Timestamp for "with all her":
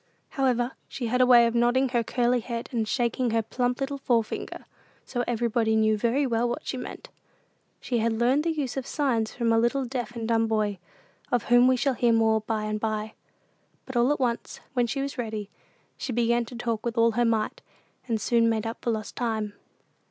16.83-17.23